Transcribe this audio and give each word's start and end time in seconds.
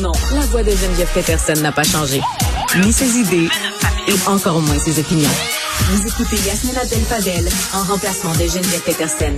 Non, 0.00 0.10
la 0.34 0.40
voix 0.46 0.64
de 0.64 0.72
Geneviève 0.72 1.08
Peterson 1.14 1.54
n'a 1.62 1.70
pas 1.70 1.84
changé. 1.84 2.20
Ni 2.80 2.92
ses 2.92 3.16
idées, 3.18 3.48
et 4.08 4.28
encore 4.28 4.60
moins 4.60 4.78
ses 4.78 4.98
opinions. 4.98 5.30
Vous 5.90 6.04
écoutez 6.04 6.36
Yasmina 6.36 6.80
Abdel-Fadel 6.80 7.48
en 7.72 7.84
remplacement 7.84 8.32
de 8.32 8.40
Geneviève 8.40 8.82
Peterson. 8.82 9.34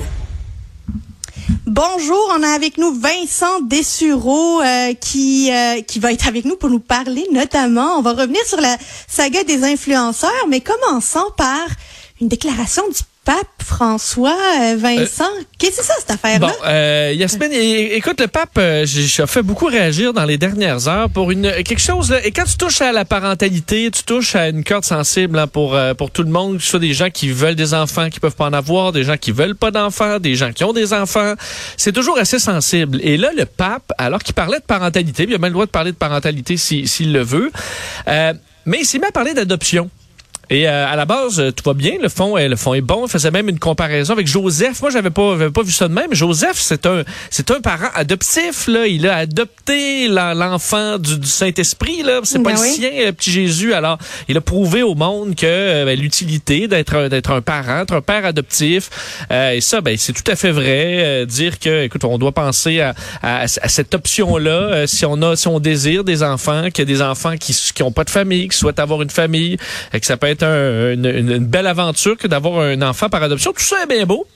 Bonjour, 1.67 2.35
on 2.39 2.43
a 2.43 2.49
avec 2.49 2.79
nous 2.79 2.99
Vincent 2.99 3.61
Dessureau 3.61 4.63
euh, 4.63 4.95
qui 4.95 5.53
euh, 5.53 5.83
qui 5.83 5.99
va 5.99 6.13
être 6.13 6.27
avec 6.27 6.47
nous 6.47 6.57
pour 6.57 6.71
nous 6.71 6.81
parler 6.81 7.27
notamment. 7.33 7.99
On 7.99 8.03
va 8.03 8.13
revenir 8.13 8.41
sur 8.47 8.61
la 8.63 8.79
saga 9.09 9.45
des 9.45 9.63
influenceurs, 9.63 10.47
mais 10.49 10.63
commençons 10.63 11.31
par 11.37 11.67
une 12.19 12.29
déclaration 12.29 12.83
du 12.89 13.01
pape 13.25 13.47
François 13.63 14.37
euh, 14.61 14.77
Vincent. 14.77 15.25
Qu'est-ce 15.59 15.77
que 15.79 15.83
c'est 15.83 15.89
ça, 15.89 15.95
cette 16.01 16.11
affaire-là? 16.11 16.49
Bon, 16.49 16.53
euh, 16.67 17.13
Yasmine, 17.15 17.53
écoute, 17.53 18.21
le 18.21 18.27
pape, 18.27 18.57
euh, 18.59 18.85
j'ai 18.87 19.03
j'ai 19.03 19.27
fait 19.27 19.43
beaucoup 19.43 19.67
réagir 19.67 20.13
dans 20.13 20.25
les 20.25 20.39
dernières 20.39 20.89
heures 20.89 21.09
pour 21.11 21.31
une 21.31 21.51
quelque 21.63 21.79
chose. 21.81 22.11
Là, 22.11 22.25
et 22.25 22.33
quand 22.33 22.45
tu 22.45 22.57
touches 22.57 22.81
à 22.81 22.93
la 22.93 23.05
parentalité, 23.05 23.91
tu 23.91 24.03
touches 24.05 24.35
à 24.35 24.49
une 24.49 24.65
corde 24.65 24.85
sensible 24.85 25.39
hein, 25.39 25.47
pour 25.47 25.75
euh, 25.75 25.95
pour 25.95 26.11
tout 26.11 26.23
le 26.23 26.31
monde, 26.31 26.57
que 26.59 26.63
ce 26.65 26.71
soit 26.71 26.79
des 26.81 26.95
gens 26.95 27.11
qui 27.11 27.29
veulent 27.29 27.55
des 27.55 27.75
enfants, 27.75 28.09
qui 28.11 28.21
peuvent 28.21 28.35
pas 28.35 28.47
en 28.47 28.53
avoir, 28.53 28.93
des 28.93 29.05
gens 29.05 29.17
qui 29.17 29.33
veulent 29.33 29.55
pas 29.57 29.71
d'enfants, 29.71 30.19
des 30.19 30.35
gens 30.35 30.53
qui 30.53 30.65
ont 30.65 30.73
des 30.73 30.93
enfants. 30.93 31.35
C'est 31.77 31.93
toujours 31.93 32.19
assez 32.19 32.39
sensible. 32.39 32.99
Et 33.03 33.17
là, 33.17 33.31
le 33.37 33.45
pape, 33.45 33.93
alors 33.99 34.21
qu'il 34.23 34.35
parlait 34.35 34.59
de 34.59 34.65
parentalité, 34.65 35.25
il 35.29 35.35
a 35.35 35.39
même 35.39 35.51
le 35.51 35.55
droit 35.55 35.67
de 35.67 35.71
parler 35.71 35.93
de 35.93 35.97
parentalité 35.97 36.57
si- 36.57 36.89
s'il 36.89 37.13
le 37.13 37.23
veut, 37.23 37.53
euh, 38.09 38.33
mais 38.67 38.79
il 38.81 38.85
s'est 38.87 38.99
mis 38.99 39.05
à 39.07 39.13
parler 39.13 39.35
d'adoption. 39.35 39.91
Et 40.51 40.69
euh, 40.69 40.87
à 40.87 40.97
la 40.97 41.05
base, 41.05 41.39
euh, 41.39 41.53
tout 41.53 41.63
va 41.65 41.75
bien. 41.75 41.93
Le 42.03 42.09
fond, 42.09 42.37
euh, 42.37 42.49
le 42.49 42.57
fond 42.57 42.75
est 42.75 42.81
bon. 42.81 43.07
Il 43.07 43.11
faisait 43.11 43.31
même 43.31 43.49
une 43.49 43.59
comparaison 43.61 44.13
avec 44.15 44.27
Joseph. 44.27 44.83
Moi, 44.83 44.91
j'avais 44.91 45.11
pas, 45.11 45.37
j'avais 45.39 45.51
pas 45.51 45.63
vu 45.63 45.71
ça 45.71 45.87
de 45.87 45.95
même. 45.95 46.13
Joseph, 46.13 46.57
c'est 46.59 46.87
un, 46.87 47.05
c'est 47.31 47.51
un 47.53 47.61
parent 47.61 47.89
adoptif. 47.95 48.67
Là, 48.67 48.87
il 48.87 49.07
a 49.07 49.17
adopté 49.17 50.09
l'enfant 50.09 50.99
du, 50.99 51.19
du 51.19 51.29
Saint-Esprit. 51.29 52.03
Là, 52.03 52.21
c'est 52.25 52.43
pas 52.43 52.51
le 52.51 52.57
sien, 52.57 52.91
le 53.07 53.13
petit 53.13 53.31
Jésus. 53.31 53.75
Alors, 53.75 53.99
il 54.29 54.37
a 54.37 54.41
prouvé 54.41 54.83
au 54.83 54.95
monde 54.97 55.37
que 55.37 55.47
euh, 55.47 55.85
ben, 55.85 55.99
l'utilité 55.99 56.67
d'être, 56.67 57.07
d'être 57.09 57.31
un 57.31 57.41
parent, 57.43 57.81
d'être 57.81 57.95
un 57.95 58.01
père 58.01 58.25
adoptif. 58.27 58.91
euh, 59.31 59.53
et 59.53 59.61
ça, 59.61 59.81
ben, 59.81 59.97
c'est 59.97 60.13
tout 60.13 60.29
à 60.31 60.35
fait 60.35 60.51
vrai. 60.51 60.97
Euh, 61.01 61.27
dire 61.27 61.59
que, 61.61 61.85
écoute, 61.85 62.03
on 62.05 62.19
doit 62.19 62.33
penser 62.33 62.81
à, 62.81 62.95
à, 63.23 63.43
à 63.43 63.47
cette 63.47 63.95
option-là. 63.95 64.51
euh, 64.51 64.87
si 64.89 65.07
on 65.07 65.23
a, 65.23 65.37
si 65.37 65.47
on 65.47 65.61
désire 65.61 66.03
des 66.03 66.25
enfants, 66.25 66.71
qu'il 66.71 66.89
y 66.89 66.93
a 66.93 66.93
des 66.97 67.03
enfants 67.03 67.37
qui, 67.37 67.57
qui 67.75 67.83
ont 67.85 67.93
pas 67.93 68.05
de 68.05 68.11
famille, 68.11 68.49
qui 68.49 68.57
souhaitent 68.57 68.81
avoir 68.81 69.03
une 69.03 69.11
famille, 69.11 69.57
euh, 69.95 69.99
que 70.01 70.07
ça 70.07 70.17
peut 70.17 70.27
être 70.27 70.40
une, 70.47 71.05
une- 71.07 71.31
une 71.33 71.47
belle 71.47 71.67
aventure 71.67 72.17
que 72.17 72.27
d'avoir 72.27 72.61
un 72.61 72.81
enfant 72.83 73.09
par 73.09 73.23
adoption. 73.23 73.53
Tout 73.53 73.63
ça 73.63 73.83
est 73.83 73.87
bien 73.87 74.07
beau. 74.07 74.27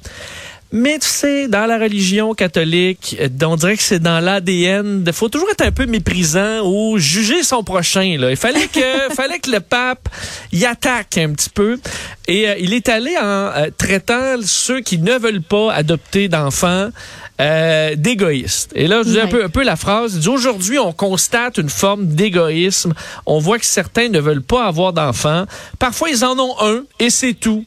Mais 0.76 0.98
tu 0.98 1.06
sais, 1.06 1.46
dans 1.46 1.66
la 1.66 1.78
religion 1.78 2.34
catholique, 2.34 3.16
euh, 3.20 3.28
on 3.46 3.54
dirait 3.54 3.76
que 3.76 3.82
c'est 3.84 4.00
dans 4.00 4.18
l'ADN. 4.18 5.04
Il 5.06 5.12
faut 5.12 5.28
toujours 5.28 5.48
être 5.50 5.62
un 5.62 5.70
peu 5.70 5.86
méprisant 5.86 6.62
ou 6.64 6.98
juger 6.98 7.44
son 7.44 7.62
prochain. 7.62 8.16
Là. 8.18 8.30
Il 8.30 8.36
fallait 8.36 8.66
que, 8.66 9.14
fallait 9.14 9.38
que 9.38 9.52
le 9.52 9.60
pape 9.60 10.08
y 10.52 10.64
attaque 10.64 11.16
un 11.18 11.32
petit 11.32 11.48
peu. 11.48 11.78
Et 12.26 12.48
euh, 12.48 12.56
il 12.58 12.72
est 12.72 12.88
allé 12.88 13.16
en 13.16 13.22
euh, 13.22 13.68
traitant 13.78 14.34
ceux 14.42 14.80
qui 14.80 14.98
ne 14.98 15.16
veulent 15.16 15.42
pas 15.42 15.72
adopter 15.72 16.26
d'enfants 16.26 16.88
euh, 17.40 17.94
d'égoïstes. 17.94 18.72
Et 18.74 18.88
là, 18.88 19.02
je 19.04 19.10
dis 19.10 19.20
un 19.20 19.28
peu, 19.28 19.44
un 19.44 19.48
peu 19.50 19.62
la 19.62 19.76
phrase. 19.76 20.14
Il 20.16 20.20
dit 20.22 20.28
aujourd'hui, 20.28 20.80
on 20.80 20.92
constate 20.92 21.58
une 21.58 21.68
forme 21.68 22.08
d'égoïsme. 22.08 22.94
On 23.26 23.38
voit 23.38 23.60
que 23.60 23.66
certains 23.66 24.08
ne 24.08 24.18
veulent 24.18 24.42
pas 24.42 24.66
avoir 24.66 24.92
d'enfants. 24.92 25.44
Parfois, 25.78 26.10
ils 26.10 26.24
en 26.24 26.36
ont 26.36 26.56
un 26.60 26.82
et 26.98 27.10
c'est 27.10 27.34
tout. 27.34 27.64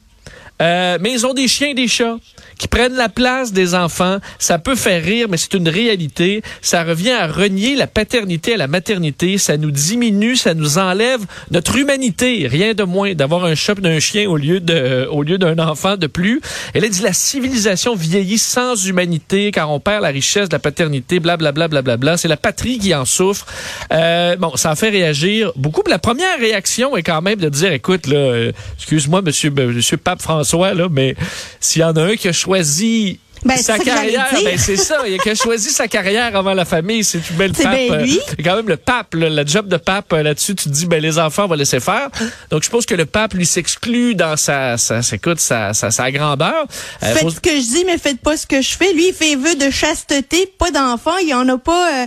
Euh, 0.61 0.97
mais 1.01 1.11
ils 1.11 1.25
ont 1.25 1.33
des 1.33 1.47
chiens 1.47 1.69
et 1.69 1.73
des 1.73 1.87
chats 1.87 2.17
qui 2.57 2.67
prennent 2.67 2.95
la 2.95 3.09
place 3.09 3.53
des 3.53 3.75
enfants. 3.75 4.17
Ça 4.39 4.57
peut 4.59 4.75
faire 4.75 5.03
rire, 5.03 5.27
mais 5.29 5.37
c'est 5.37 5.53
une 5.53 5.69
réalité. 5.69 6.41
Ça 6.61 6.83
revient 6.83 7.11
à 7.11 7.27
renier 7.27 7.75
la 7.75 7.87
paternité 7.87 8.55
à 8.55 8.57
la 8.57 8.67
maternité. 8.67 9.37
Ça 9.37 9.57
nous 9.57 9.71
diminue, 9.71 10.35
ça 10.35 10.53
nous 10.53 10.77
enlève 10.77 11.21
notre 11.51 11.75
humanité. 11.77 12.47
Rien 12.47 12.73
de 12.73 12.83
moins 12.83 13.13
d'avoir 13.13 13.45
un 13.45 13.55
chat 13.55 13.75
d'un 13.75 13.99
chien 13.99 14.29
au 14.29 14.37
lieu 14.37 14.59
de, 14.59 15.07
au 15.11 15.23
lieu 15.23 15.37
d'un 15.37 15.59
enfant 15.59 15.97
de 15.97 16.07
plus. 16.07 16.41
Elle 16.73 16.85
a 16.85 16.89
dit 16.89 17.01
la 17.01 17.13
civilisation 17.13 17.95
vieillit 17.95 18.39
sans 18.39 18.75
humanité 18.87 19.51
car 19.51 19.69
on 19.69 19.79
perd 19.79 20.01
la 20.01 20.09
richesse 20.09 20.49
de 20.49 20.55
la 20.55 20.59
paternité, 20.59 21.19
blablabla, 21.19 21.67
blablabla. 21.67 22.17
C'est 22.17 22.27
la 22.27 22.37
patrie 22.37 22.79
qui 22.79 22.95
en 22.95 23.05
souffre. 23.05 23.45
Euh, 23.91 24.35
bon, 24.37 24.55
ça 24.55 24.71
a 24.71 24.75
fait 24.75 24.89
réagir 24.89 25.51
beaucoup. 25.55 25.83
La 25.87 25.99
première 25.99 26.39
réaction 26.39 26.97
est 26.97 27.03
quand 27.03 27.21
même 27.21 27.39
de 27.39 27.49
dire, 27.49 27.71
écoute, 27.71 28.07
là, 28.07 28.17
euh, 28.17 28.51
excuse-moi, 28.77 29.21
monsieur, 29.21 29.51
monsieur 29.51 29.97
Pape 29.97 30.21
François, 30.21 30.46
là, 30.55 30.87
mais 30.91 31.15
s'il 31.59 31.81
y 31.81 31.85
en 31.85 31.95
a 31.95 32.01
un 32.03 32.15
qui 32.15 32.27
a 32.27 32.33
choisi 32.33 33.19
Ben, 33.45 33.55
sa 33.57 33.77
que 33.77 33.83
carrière, 33.85 34.27
ben 34.43 34.57
c'est 34.57 34.75
ça. 34.77 35.07
Il 35.07 35.13
a 35.13 35.17
qui 35.19 35.29
a 35.29 35.35
choisi 35.35 35.69
sa 35.69 35.87
carrière 35.87 36.35
avant 36.35 36.53
la 36.55 36.65
famille. 36.65 37.03
C'est 37.03 37.19
tout 37.19 37.33
bel 37.35 37.51
C'est 37.55 37.63
pape. 37.63 38.01
lui. 38.01 38.19
c'est 38.27 38.41
quand 38.43 38.55
même 38.55 38.67
le 38.67 38.77
pape, 38.77 39.13
là, 39.13 39.29
le 39.29 39.45
job 39.45 39.67
de 39.67 39.77
pape 39.77 40.11
euh, 40.13 40.23
là-dessus. 40.23 40.55
Tu 40.55 40.65
te 40.65 40.69
dis, 40.69 40.85
ben 40.87 40.99
les 41.01 41.19
enfants, 41.19 41.45
on 41.45 41.47
va 41.47 41.55
laisser 41.55 41.79
faire. 41.79 42.09
Donc 42.49 42.63
je 42.63 42.69
pense 42.69 42.85
que 42.87 42.95
le 42.95 43.05
pape 43.05 43.35
lui 43.35 43.45
s'exclut 43.45 44.15
dans 44.15 44.35
sa, 44.37 44.77
sa, 44.77 45.01
sa, 45.03 45.15
écoute, 45.15 45.39
sa, 45.39 45.73
sa, 45.75 45.91
sa 45.91 46.09
grandeur. 46.11 46.65
Euh, 47.03 47.13
Faites 47.13 47.21
faut- 47.21 47.29
ce 47.29 47.39
que 47.39 47.51
je 47.51 47.75
dis, 47.77 47.83
mais 47.85 47.97
faites 47.99 48.19
pas 48.21 48.37
ce 48.37 48.47
que 48.47 48.59
je 48.61 48.75
fais. 48.75 48.91
Lui, 48.93 49.09
il 49.09 49.13
fait 49.13 49.35
vœu 49.35 49.55
de 49.55 49.69
chasteté, 49.69 50.51
pas 50.57 50.71
d'enfant. 50.71 51.15
Il 51.23 51.31
en 51.35 51.47
a 51.47 51.57
pas, 51.59 52.03
euh, 52.03 52.05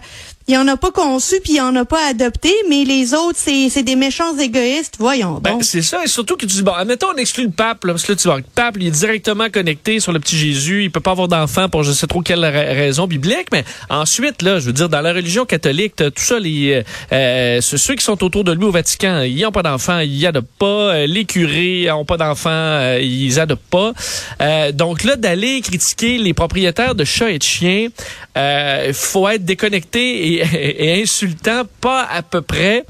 il 0.51 0.59
en 0.59 0.69
a 0.69 0.77
pas 0.77 0.91
conçu, 0.91 1.37
puis 1.43 1.55
il 1.55 1.61
en 1.61 1.75
a 1.77 1.85
pas 1.85 2.09
adopté. 2.09 2.53
Mais 2.69 2.85
les 2.85 3.15
autres, 3.15 3.37
c'est, 3.39 3.69
c'est 3.71 3.83
des 3.83 3.97
méchants 3.97 4.37
égoïstes. 4.37 4.97
Voyons 4.99 5.41
Ben, 5.43 5.59
c'est 5.63 5.83
ça, 5.83 6.05
et 6.05 6.09
surtout 6.09 6.37
que 6.37 6.47
tu 6.47 6.55
dis, 6.55 6.63
bon, 6.63 6.73
admettons, 6.73 7.09
on 7.15 7.17
exclut 7.17 7.45
le 7.45 7.51
pape, 7.51 7.85
là, 7.85 7.93
parce 7.93 8.05
que 8.05 8.13
là, 8.13 8.17
tu 8.17 8.29
vois, 8.29 8.37
le 8.39 8.45
pape, 8.55 8.77
il 8.79 8.87
est 8.87 8.91
directement 8.91 9.49
connecté 9.51 10.01
sur 10.01 10.13
le 10.13 10.21
petit 10.21 10.37
Jésus, 10.37 10.85
il 10.85 10.91
peut 10.91 11.01
pas 11.01 11.13
avoir 11.13 11.29
d'enfant 11.29 11.69
pour 11.69 11.83
je 11.85 11.93
sais 11.93 12.07
trop 12.07 12.23
quelle 12.23 12.45
ra- 12.45 12.51
raison 12.51 13.07
biblique, 13.07 13.47
mais 13.53 13.65
ensuite, 13.89 14.43
là, 14.43 14.59
je 14.61 14.67
veux 14.67 14.73
dire, 14.73 14.89
dans 14.89 15.01
la 15.01 15.13
religion 15.13 15.45
catholique, 15.45 15.97
tout 15.97 16.11
ça, 16.17 16.39
les, 16.39 16.73
euh, 16.73 16.83
euh, 17.13 17.61
ceux 17.61 17.95
qui 17.95 18.05
sont 18.05 18.23
autour 18.25 18.45
de 18.45 18.53
lui 18.53 18.65
au 18.65 18.71
Vatican, 18.71 19.23
ils 19.23 19.45
ont 19.47 19.53
pas 19.53 19.63
d'enfants, 19.63 20.01
ils 20.01 20.27
adoptent 20.27 20.59
pas, 20.59 20.67
euh, 20.67 21.07
les 21.07 21.25
curés 21.25 21.91
ont 21.91 22.05
pas 22.05 22.17
d'enfants, 22.17 22.51
euh, 22.51 22.99
ils 23.01 23.39
adoptent 23.41 23.71
pas. 23.71 23.93
Euh, 24.41 24.73
donc 24.73 25.05
là, 25.05 25.17
d'aller 25.17 25.61
critiquer 25.61 26.19
les 26.19 26.35
propriétaires 26.35 26.95
de 26.95 27.05
chats 27.05 27.31
et 27.31 27.39
de 27.39 27.43
chiens, 27.43 27.89
euh, 28.37 28.93
faut 28.93 29.29
être 29.29 29.45
déconnecté 29.45 30.35
et, 30.35 30.40
et 30.53 31.03
insultant, 31.03 31.63
pas 31.81 32.07
à 32.11 32.23
peu 32.23 32.43
près. 32.43 32.85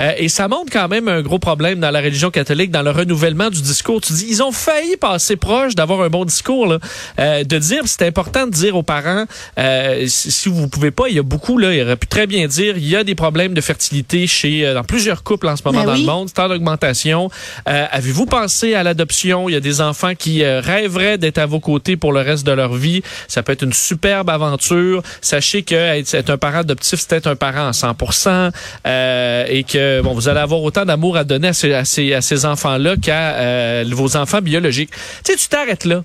Euh, 0.00 0.12
et 0.18 0.28
ça 0.28 0.48
montre 0.48 0.70
quand 0.72 0.88
même 0.88 1.08
un 1.08 1.22
gros 1.22 1.38
problème 1.38 1.80
dans 1.80 1.90
la 1.90 2.00
religion 2.00 2.30
catholique, 2.30 2.70
dans 2.70 2.82
le 2.82 2.90
renouvellement 2.90 3.50
du 3.50 3.62
discours. 3.62 4.00
Tu 4.00 4.12
dis, 4.12 4.26
ils 4.28 4.42
ont 4.42 4.52
failli 4.52 4.96
passer 4.96 5.36
proche 5.36 5.74
d'avoir 5.74 6.02
un 6.02 6.08
bon 6.08 6.24
discours, 6.24 6.66
là, 6.66 6.78
euh, 7.18 7.44
de 7.44 7.58
dire, 7.58 7.82
c'est 7.86 8.06
important 8.06 8.46
de 8.46 8.52
dire 8.52 8.76
aux 8.76 8.82
parents, 8.82 9.24
euh, 9.58 10.04
si, 10.06 10.48
vous 10.48 10.68
pouvez 10.68 10.90
pas, 10.90 11.08
il 11.08 11.16
y 11.16 11.18
a 11.18 11.22
beaucoup 11.22 11.58
là, 11.58 11.72
il 11.72 11.82
aurait 11.82 11.96
pu 11.96 12.06
très 12.06 12.26
bien 12.26 12.46
dire, 12.46 12.76
il 12.76 12.88
y 12.88 12.96
a 12.96 13.04
des 13.04 13.14
problèmes 13.14 13.54
de 13.54 13.60
fertilité 13.60 14.26
chez 14.26 14.74
dans 14.74 14.84
plusieurs 14.84 15.22
couples 15.22 15.48
en 15.48 15.56
ce 15.56 15.62
moment 15.64 15.80
Ben 15.80 15.86
dans 15.86 15.92
oui. 15.94 16.00
le 16.00 16.06
monde, 16.06 16.28
c'est 16.28 16.40
en 16.40 16.50
augmentation. 16.50 17.30
Avez-vous 17.64 18.26
pensé 18.26 18.74
à 18.74 18.82
l'adoption? 18.82 19.48
Il 19.48 19.52
y 19.52 19.56
a 19.56 19.60
des 19.60 19.80
enfants 19.80 20.14
qui 20.14 20.44
rêveraient 20.44 21.18
d'être 21.18 21.38
à 21.38 21.46
vos 21.46 21.60
côtés 21.60 21.96
pour 21.96 22.12
le 22.12 22.20
reste 22.20 22.46
de 22.46 22.52
leur 22.52 22.74
vie. 22.74 23.02
Ça 23.28 23.42
peut 23.42 23.52
être 23.52 23.62
une 23.62 23.72
superbe 23.72 24.30
aventure. 24.30 25.02
Sachez 25.20 25.62
que 25.62 25.74
être, 25.74 26.14
être 26.14 26.30
un 26.30 26.38
parent 26.38 26.58
adoptif, 26.58 26.85
c'est 26.94 27.12
être 27.12 27.26
un 27.26 27.36
parent 27.36 27.66
à 27.66 27.72
100%, 27.72 28.52
euh, 28.86 29.44
et 29.48 29.64
que 29.64 30.00
bon, 30.02 30.12
vous 30.14 30.28
allez 30.28 30.40
avoir 30.40 30.62
autant 30.62 30.84
d'amour 30.84 31.16
à 31.16 31.24
donner 31.24 31.48
à 31.48 31.52
ces, 31.52 31.72
à 31.72 31.84
ces, 31.84 32.14
à 32.14 32.20
ces 32.20 32.44
enfants-là 32.44 32.96
qu'à 32.96 33.32
euh, 33.34 33.84
vos 33.90 34.16
enfants 34.16 34.40
biologiques. 34.40 34.90
Tu 35.24 35.32
sais, 35.32 35.38
tu 35.38 35.48
t'arrêtes 35.48 35.84
là. 35.84 36.02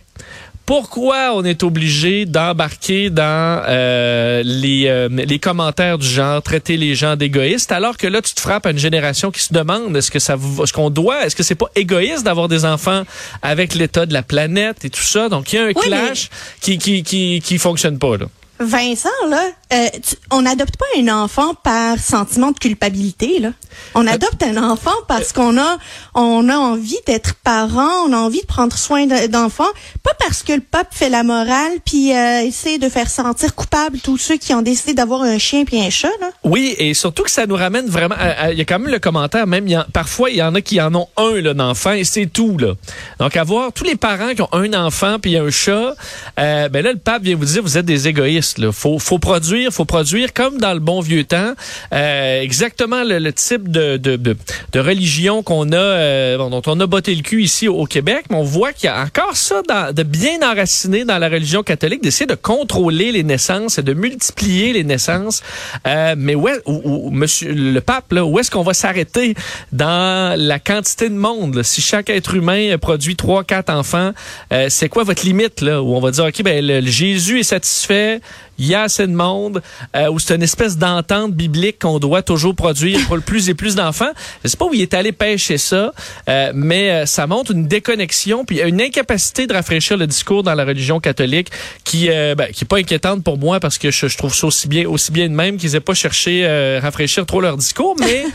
Pourquoi 0.65 1.33
on 1.35 1.43
est 1.43 1.63
obligé 1.63 2.25
d'embarquer 2.25 3.09
dans 3.09 3.61
euh, 3.67 4.41
les, 4.45 4.85
euh, 4.87 5.09
les 5.09 5.39
commentaires 5.39 5.97
du 5.97 6.07
genre 6.07 6.41
traiter 6.41 6.77
les 6.77 6.95
gens 6.95 7.15
d'égoïstes 7.15 7.71
alors 7.71 7.97
que 7.97 8.07
là 8.07 8.21
tu 8.21 8.33
te 8.33 8.39
frappes 8.39 8.65
à 8.67 8.71
une 8.71 8.77
génération 8.77 9.31
qui 9.31 9.41
se 9.41 9.53
demande 9.53 9.97
est-ce 9.97 10.11
que 10.11 10.19
ça 10.19 10.35
est-ce 10.63 10.71
qu'on 10.71 10.89
doit 10.91 11.25
est-ce 11.25 11.35
que 11.35 11.43
c'est 11.43 11.55
pas 11.55 11.69
égoïste 11.75 12.23
d'avoir 12.23 12.47
des 12.47 12.63
enfants 12.63 13.03
avec 13.41 13.73
l'état 13.73 14.05
de 14.05 14.13
la 14.13 14.23
planète 14.23 14.85
et 14.85 14.89
tout 14.89 15.01
ça? 15.01 15.29
Donc 15.29 15.51
il 15.51 15.55
y 15.55 15.59
a 15.59 15.63
un 15.63 15.67
Oui, 15.67 15.73
clash 15.83 16.29
qui 16.61 16.77
qui 16.77 17.03
qui 17.03 17.41
qui 17.43 17.57
fonctionne 17.57 17.97
pas 17.97 18.15
là. 18.17 18.27
Vincent, 18.63 19.09
là, 19.29 19.43
euh, 19.73 19.87
tu- 19.93 20.15
on 20.31 20.41
n'adopte 20.43 20.75
pas 20.77 20.85
un 20.99 21.07
enfant 21.07 21.53
par 21.55 21.97
sentiment 21.99 22.51
de 22.51 22.59
culpabilité, 22.59 23.39
là. 23.39 23.49
On 23.95 24.05
adopte 24.05 24.43
un 24.43 24.57
enfant 24.61 24.91
parce 25.07 25.31
qu'on 25.31 25.57
a, 25.57 25.77
on 26.13 26.49
a 26.49 26.55
envie 26.55 26.97
d'être 27.07 27.35
parent, 27.35 27.89
on 28.07 28.13
a 28.13 28.17
envie 28.17 28.41
de 28.41 28.45
prendre 28.45 28.77
soin 28.77 29.05
de- 29.07 29.27
d'enfants, 29.27 29.69
pas 30.03 30.11
parce 30.19 30.43
que 30.43 30.53
le 30.53 30.59
pape 30.59 30.89
fait 30.91 31.09
la 31.09 31.23
morale 31.23 31.71
puis 31.85 32.13
euh, 32.13 32.41
essaie 32.43 32.77
de 32.77 32.89
faire 32.89 33.09
sentir 33.09 33.55
coupable 33.55 33.99
tous 33.99 34.17
ceux 34.17 34.37
qui 34.37 34.53
ont 34.53 34.61
décidé 34.61 34.93
d'avoir 34.93 35.21
un 35.21 35.37
chien 35.37 35.63
puis 35.65 35.81
un 35.81 35.89
chat, 35.89 36.11
là. 36.19 36.29
Oui, 36.43 36.75
et 36.77 36.93
surtout 36.93 37.23
que 37.23 37.31
ça 37.31 37.45
nous 37.45 37.55
ramène 37.55 37.87
vraiment. 37.87 38.15
Il 38.51 38.57
y 38.57 38.61
a 38.61 38.65
quand 38.65 38.79
même 38.79 38.91
le 38.91 38.99
commentaire, 38.99 39.47
même 39.47 39.67
il 39.67 39.71
y 39.71 39.77
en- 39.77 39.85
parfois 39.93 40.29
il 40.29 40.35
y 40.37 40.43
en 40.43 40.53
a 40.55 40.61
qui 40.61 40.79
en 40.81 40.93
ont 40.95 41.07
un 41.17 41.39
là, 41.41 41.53
d'enfant 41.53 41.93
et 41.93 42.03
c'est 42.03 42.25
tout 42.27 42.57
là. 42.57 42.73
Donc 43.19 43.35
avoir 43.37 43.71
tous 43.71 43.85
les 43.85 43.95
parents 43.95 44.33
qui 44.35 44.41
ont 44.41 44.53
un 44.53 44.73
enfant 44.73 45.17
puis 45.19 45.37
un 45.37 45.49
chat, 45.49 45.93
euh, 46.39 46.69
ben 46.69 46.83
là 46.83 46.91
le 46.91 46.99
pape 46.99 47.23
vient 47.23 47.35
vous 47.35 47.45
dire 47.45 47.61
vous 47.63 47.77
êtes 47.77 47.85
des 47.85 48.07
égoïstes 48.07 48.50
là. 48.57 48.71
Faut 48.71 48.99
faut 48.99 49.19
produire, 49.19 49.71
faut 49.71 49.85
produire 49.85 50.33
comme 50.33 50.57
dans 50.57 50.73
le 50.73 50.79
bon 50.79 51.01
vieux 51.01 51.23
temps, 51.23 51.53
euh, 51.93 52.41
exactement 52.41 53.03
le, 53.03 53.19
le 53.19 53.33
type 53.33 53.69
de 53.71 53.97
de, 53.97 54.15
de, 54.15 54.35
de 54.71 54.79
religion 54.79 55.43
qu'on 55.43 55.71
a, 55.71 55.75
euh, 55.75 56.37
dont 56.37 56.61
on 56.65 56.79
a 56.79 56.87
botté 56.87 57.13
le 57.15 57.21
cul 57.21 57.43
ici 57.43 57.67
au, 57.67 57.85
Québec, 57.85 58.25
mais 58.29 58.37
on 58.37 58.43
voit 58.43 58.73
qu'il 58.73 58.85
y 58.85 58.89
a 58.89 59.01
encore 59.01 59.35
ça 59.35 59.61
dans- 59.67 59.93
de 59.93 60.03
bien 60.03 60.39
enraciné 60.43 61.03
dans 61.05 61.17
la 61.17 61.29
religion 61.29 61.63
catholique, 61.63 62.01
d'essayer 62.03 62.25
de 62.27 62.35
contrôler 62.35 63.11
les 63.11 63.23
naissances 63.23 63.77
et 63.77 63.83
de 63.83 63.93
multiplier 63.93 64.73
les 64.73 64.83
naissances. 64.83 65.41
Euh, 65.87 66.15
mais 66.17 66.35
où, 66.35 66.47
est, 66.47 66.61
où, 66.65 67.09
monsieur 67.11 67.53
le 67.53 67.81
pape, 67.81 68.11
là, 68.13 68.23
où 68.25 68.39
est-ce 68.39 68.49
qu'on 68.51 68.63
va 68.63 68.73
s'arrêter 68.73 69.35
dans 69.71 70.37
la 70.39 70.59
quantité 70.59 71.09
de 71.09 71.15
monde? 71.15 71.55
là? 71.55 71.63
Si 71.63 71.81
chaque 71.81 72.09
être 72.09 72.35
humain 72.35 72.77
produit 72.77 73.15
trois, 73.15 73.43
quatre 73.43 73.69
enfants, 73.71 74.11
euh, 74.53 74.67
c'est 74.69 74.89
quoi 74.89 75.03
votre 75.03 75.25
limite 75.25 75.61
là? 75.61 75.81
Où 75.81 75.95
on 75.95 75.99
va 75.99 76.11
dire 76.11 76.25
ok 76.25 76.43
ben 76.43 76.65
le, 76.65 76.79
le 76.79 76.87
Jésus 76.91 77.39
est 77.39 77.43
satisfait, 77.43 78.21
il 78.57 78.67
y 78.67 78.75
a 78.75 78.83
assez 78.83 79.07
de 79.07 79.13
monde, 79.13 79.61
euh, 79.95 80.11
ou 80.11 80.19
c'est 80.19 80.35
une 80.35 80.43
espèce 80.43 80.77
d'entente 80.77 81.33
biblique 81.33 81.79
qu'on 81.79 81.99
doit 81.99 82.21
toujours 82.21 82.55
produire 82.55 82.99
pour 83.07 83.15
le 83.15 83.21
plus 83.21 83.49
et 83.49 83.53
plus 83.53 83.75
d'enfants. 83.75 84.11
Je 84.43 84.49
sais 84.49 84.57
pas 84.57 84.65
où 84.65 84.73
il 84.73 84.81
est 84.81 84.93
allé 84.93 85.11
pêcher 85.11 85.57
ça, 85.57 85.93
euh, 86.29 86.51
mais 86.53 86.91
euh, 86.91 87.05
ça 87.05 87.27
montre 87.27 87.51
une 87.51 87.67
déconnexion 87.67 88.45
puis 88.45 88.61
une 88.61 88.81
incapacité 88.81 89.47
de 89.47 89.53
rafraîchir 89.53 89.97
le 89.97 90.07
discours 90.07 90.43
dans 90.43 90.53
la 90.53 90.65
religion 90.65 90.99
catholique 90.99 91.49
qui 91.83 92.09
euh, 92.09 92.35
ben, 92.35 92.51
qui 92.51 92.63
est 92.63 92.67
pas 92.67 92.77
inquiétante 92.77 93.23
pour 93.23 93.37
moi 93.37 93.59
parce 93.59 93.77
que 93.77 93.91
je, 93.91 94.07
je 94.07 94.17
trouve 94.17 94.33
ça 94.33 94.47
aussi 94.47 94.67
bien 94.67 94.87
aussi 94.87 95.11
bien 95.11 95.27
de 95.27 95.33
même 95.33 95.57
qu'ils 95.57 95.75
aient 95.75 95.79
pas 95.79 95.93
cherché 95.93 96.45
à 96.45 96.79
rafraîchir 96.79 97.25
trop 97.25 97.41
leur 97.41 97.57
discours, 97.57 97.95
mais 97.99 98.25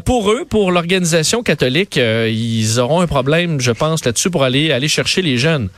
pour 0.04 0.30
eux, 0.30 0.44
pour 0.48 0.70
l'organisation 0.70 1.42
catholique, 1.42 1.96
ils 1.96 2.78
auront 2.78 3.00
un 3.00 3.06
problème, 3.06 3.60
je 3.60 3.72
pense, 3.72 4.04
là-dessus 4.04 4.30
pour 4.30 4.44
aller 4.44 4.72
aller 4.72 4.88
chercher 4.88 5.22
les 5.22 5.38
jeunes. 5.38 5.68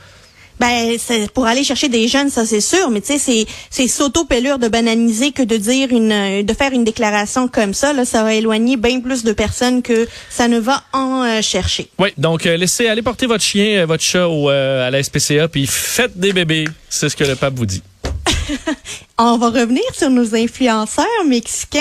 Ben, 0.59 0.97
c'est 0.97 1.31
pour 1.31 1.45
aller 1.45 1.63
chercher 1.63 1.87
des 1.87 2.07
jeunes, 2.07 2.29
ça 2.29 2.45
c'est 2.45 2.61
sûr, 2.61 2.89
mais 2.89 3.01
tu 3.01 3.07
sais, 3.13 3.19
c'est 3.19 3.45
c'est 3.69 3.87
s'auto-pellure 3.87 4.57
de 4.57 4.67
bananiser 4.67 5.31
que 5.31 5.43
de 5.43 5.55
dire 5.57 5.89
une, 5.91 6.43
de 6.43 6.53
faire 6.53 6.71
une 6.71 6.83
déclaration 6.83 7.47
comme 7.47 7.73
ça. 7.73 7.93
Là, 7.93 8.05
ça 8.05 8.23
va 8.23 8.33
éloigner 8.33 8.75
bien 8.77 8.99
plus 8.99 9.23
de 9.23 9.33
personnes 9.33 9.81
que 9.83 10.07
ça 10.29 10.47
ne 10.47 10.59
va 10.59 10.83
en 10.93 11.23
euh, 11.23 11.41
chercher. 11.41 11.89
Oui, 11.99 12.09
donc 12.17 12.45
euh, 12.45 12.57
laissez 12.57 12.87
aller 12.87 13.01
porter 13.03 13.27
votre 13.27 13.43
chien, 13.43 13.81
euh, 13.81 13.85
votre 13.85 14.03
chat 14.03 14.27
au, 14.27 14.49
euh, 14.49 14.87
à 14.87 14.91
la 14.91 15.03
SPCA, 15.03 15.47
puis 15.47 15.67
faites 15.67 16.17
des 16.17 16.33
bébés. 16.33 16.65
C'est 16.89 17.09
ce 17.09 17.15
que 17.15 17.23
le 17.23 17.35
pape 17.35 17.53
vous 17.55 17.65
dit. 17.65 17.83
On 19.17 19.37
va 19.37 19.49
revenir 19.49 19.83
sur 19.93 20.09
nos 20.09 20.35
influenceurs 20.35 21.05
mexicains. 21.27 21.79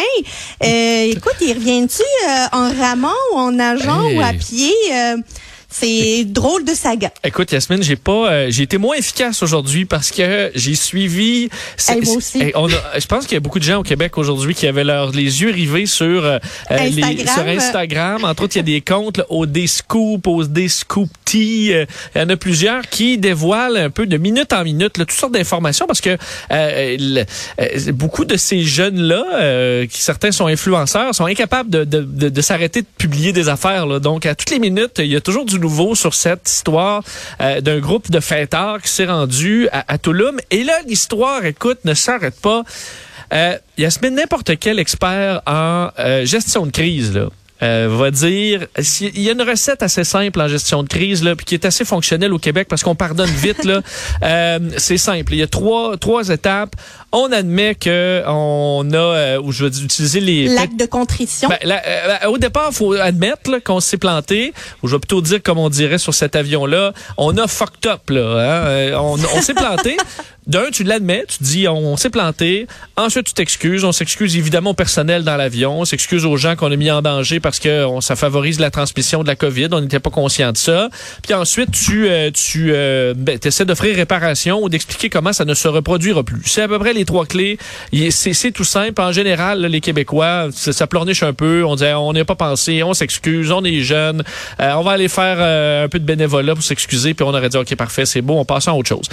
Euh, 0.65 1.03
écoute, 1.13 1.37
ils 1.41 1.53
reviennent-tu 1.55 2.03
euh, 2.29 2.47
en 2.53 2.73
ramant 2.75 3.09
ou 3.33 3.37
en 3.39 3.53
nageant 3.53 4.07
Hey. 4.09 4.19
ou 4.19 4.23
à 4.23 4.33
pied? 4.33 4.73
C'est 5.69 6.25
drôle 6.25 6.65
de 6.65 6.73
saga. 6.73 7.11
Écoute, 7.25 7.51
Yasmine, 7.53 7.83
j'ai 7.83 7.97
pas, 7.97 8.31
euh, 8.31 8.47
j'ai 8.51 8.63
été 8.63 8.79
moins 8.79 8.97
efficace 8.97 9.43
aujourd'hui 9.43 9.85
parce 9.85 10.11
que 10.11 10.51
j'ai 10.55 10.75
suivi. 10.75 11.49
Hey, 11.89 12.01
moi 12.03 12.17
aussi. 12.17 12.41
hey, 12.41 12.53
on 12.55 12.69
a- 12.69 12.99
je 12.99 13.07
pense 13.07 13.25
qu'il 13.27 13.35
y 13.35 13.37
a 13.37 13.41
beaucoup 13.41 13.59
de 13.59 13.65
gens 13.65 13.79
au 13.81 13.83
Québec 13.83 14.17
aujourd'hui 14.17 14.55
qui 14.55 14.67
avaient 14.67 14.85
leurs 14.85 15.11
les 15.11 15.43
yeux 15.43 15.51
rivés 15.51 15.87
sur 15.87 16.25
euh, 16.25 16.39
euh, 16.71 16.77
les- 16.89 17.03
Instagram. 17.03 17.35
sur 17.35 17.47
Instagram. 17.49 18.25
Entre 18.25 18.43
autres, 18.45 18.57
il 18.57 18.59
y 18.59 18.61
a 18.61 18.63
des 18.63 18.81
comptes 18.81 19.21
au 19.29 19.45
Scoop, 19.67 20.27
au 20.29 20.43
Scoop 20.69 21.11
Tea. 21.25 21.73
euh, 21.75 21.87
il 22.15 22.21
y 22.21 22.25
en 22.25 22.29
a 22.29 22.37
plusieurs 22.37 22.83
qui 22.89 23.19
dévoilent 23.19 23.77
un 23.77 23.91
peu 23.91 24.07
de 24.07 24.17
minute 24.17 24.53
en 24.53 24.63
minute 24.65 24.97
là, 24.99 25.05
toutes 25.05 25.13
sortes 25.19 25.33
d'informations 25.35 25.87
parce 25.87 26.01
que 26.01 26.17
le- 26.51 27.25
beaucoup 27.93 28.25
de 28.25 28.37
ces 28.37 28.63
jeunes 28.63 29.01
là, 29.01 29.85
qui 29.87 30.01
certains 30.01 30.33
sont 30.33 30.47
influenceurs, 30.47 31.15
sont 31.15 31.27
incapables 31.27 31.71
de, 31.71 31.85
de, 31.85 32.01
de, 32.03 32.29
de 32.29 32.41
s'arrêter 32.41 32.83
de 32.83 32.87
publier 32.99 33.33
des 33.33 33.49
affaires. 33.49 33.87
Là. 33.87 33.99
Donc, 33.99 34.27
à 34.27 34.35
toutes 34.35 34.51
les 34.51 34.59
minutes, 34.59 34.99
il 34.99 35.07
y 35.07 35.17
a 35.17 35.21
toujours 35.21 35.45
du 35.45 35.56
nouveau 35.59 35.95
sur 35.95 36.15
cette 36.15 36.49
histoire 36.49 37.03
euh, 37.41 37.61
d'un 37.61 37.79
groupe 37.79 38.11
de 38.11 38.21
fêtards 38.21 38.83
qui 38.83 38.89
s'est 38.89 39.07
rendu 39.07 39.69
à, 39.73 39.95
à. 39.95 39.97
Et 40.51 40.65
là, 40.65 40.75
l'histoire, 40.87 41.45
écoute, 41.45 41.79
ne 41.85 41.95
s'arrête 41.95 42.41
pas. 42.41 42.63
Euh, 43.33 43.57
Yasmine, 43.77 44.15
n'importe 44.15 44.59
quel 44.59 44.79
expert 44.79 45.43
en 45.47 45.89
euh, 45.99 46.25
gestion 46.25 46.67
de 46.67 46.71
crise, 46.71 47.15
là, 47.15 47.29
euh, 47.63 47.89
va 47.91 48.11
dire 48.11 48.67
il 49.01 49.21
y 49.23 49.29
a 49.29 49.33
une 49.33 49.43
recette 49.43 49.83
assez 49.83 50.05
simple 50.05 50.41
en 50.41 50.49
gestion 50.49 50.83
de 50.83 50.89
crise 50.89 51.23
là 51.25 51.35
puis 51.37 51.47
qui 51.47 51.55
est 51.55 51.65
assez 51.65 51.85
fonctionnelle 51.85 52.33
au 52.33 52.39
Québec 52.39 52.67
parce 52.69 52.83
qu'on 52.83 52.95
pardonne 52.95 53.31
vite 53.31 53.65
là 53.65 53.81
Euh, 54.23 54.59
c'est 54.79 54.97
simple 54.99 55.35
il 55.35 55.39
y 55.39 55.43
a 55.43 55.47
trois 55.47 55.97
trois 55.97 56.29
étapes 56.29 56.75
on 57.13 57.31
admet 57.33 57.75
que 57.75 58.23
on 58.27 58.87
a 58.93 58.97
euh, 58.97 59.41
ou 59.41 59.53
je 59.53 59.65
veux 59.65 59.83
utiliser 59.83 60.21
les 60.21 60.49
L'acte 60.49 60.79
de 60.79 60.87
contrition. 60.87 61.49
ben, 61.49 61.59
là, 61.63 61.83
euh, 61.87 62.29
au 62.29 62.39
départ, 62.39 62.73
faut 62.73 62.93
admettre 62.93 63.51
là, 63.51 63.61
qu'on 63.61 63.81
s'est 63.81 63.97
planté, 63.97 64.53
ou 64.83 64.89
je 64.89 64.95
vais 64.97 65.01
plutôt 65.01 65.21
dire 65.21 65.43
comme 65.43 65.59
on 65.59 65.69
dirait 65.71 65.99
sur 65.99 66.15
cet 66.15 66.37
avion-là, 66.37 66.93
on 67.17 67.37
a 67.39 67.47
fucked 67.47 67.87
up 67.87 68.11
là. 68.11 68.21
hein. 68.21 68.67
Euh, 68.67 68.95
on 68.97 69.17
on 69.35 69.43
s'est 69.43 69.55
planté. 69.55 69.97
D'un, 70.47 70.71
tu 70.71 70.85
l'admets, 70.85 71.25
tu 71.27 71.43
dis 71.43 71.67
on, 71.67 71.97
s'est 71.97 72.11
planté. 72.11 72.69
Ensuite, 72.97 73.27
tu 73.27 73.33
t'excuses. 73.33 73.85
On 73.85 73.91
s'excuse 73.91 74.37
évidemment 74.37 74.71
au 74.71 74.75
personnel 74.75 75.25
dans 75.25 75.37
l'avion. 75.37 75.81
On 75.81 75.85
s'excuse 75.85 76.25
aux 76.25 76.37
gens 76.37 76.55
qu'on 76.55 76.71
a 76.71 76.77
mis 76.77 76.91
en 76.91 77.03
danger 77.03 77.41
parce 77.41 77.59
que 77.59 77.87
ça 78.01 78.15
favorise 78.15 78.61
la 78.61 78.71
transmission 78.71 79.23
de 79.23 79.27
la 79.27 79.35
COVID. 79.35 79.69
On 79.73 79.81
n'était 79.81 79.99
pas 79.99 80.11
conscient 80.11 80.53
de 80.53 80.57
ça. 80.57 80.89
Puis 81.23 81.35
ensuite, 81.35 81.73
tu 81.73 82.09
euh, 82.09 82.31
tu 82.31 82.71
euh, 82.73 83.13
ben, 83.17 83.39
essaies 83.43 83.65
d'offrir 83.65 83.97
réparation 83.97 84.63
ou 84.63 84.69
d'expliquer 84.69 85.11
comment 85.11 85.33
ça 85.33 85.45
ne 85.45 85.55
se 85.55 85.67
reproduira 85.67 86.23
plus. 86.23 86.43
C'est 86.45 86.63
à 86.63 86.69
peu 86.69 86.79
près 86.79 86.93
les 86.93 87.05
trois 87.05 87.27
clés. 87.27 87.59
C'est 88.11 88.53
tout 88.53 88.65
simple. 88.65 89.01
En 89.03 89.11
général, 89.11 89.61
là, 89.61 89.69
les 89.69 89.81
Québécois, 89.81 90.49
ça, 90.53 90.73
ça 90.73 90.87
pleurniche 90.87 91.25
un 91.25 91.33
peu. 91.33 91.65
On 91.65 91.75
dit 91.75 91.85
on 91.85 92.13
n'y 92.13 92.21
a 92.21 92.25
pas 92.25 92.37
pensé, 92.37 92.85
on 92.85 92.95
s'excuse, 92.95 93.51
on 93.51 93.65
est 93.65 93.81
jeune. 93.81 94.23
Euh, 94.61 94.73
on 94.75 94.83
va 94.83 94.93
aller 94.93 95.09
faire 95.09 95.37
euh, 95.39 95.85
un 95.85 95.89
peu 95.89 95.99
de 95.99 96.05
bénévolat 96.05 96.55
pour 96.55 96.63
s'excuser. 96.63 97.15
Puis 97.15 97.25
on 97.25 97.31
aurait 97.31 97.49
dit 97.49 97.57
ok 97.57 97.75
parfait, 97.75 98.07
c'est 98.07 98.23
beau, 98.23 98.35
on 98.35 98.45
passe 98.45 98.69
à 98.69 98.75
autre 98.75 98.89
chose 98.89 99.09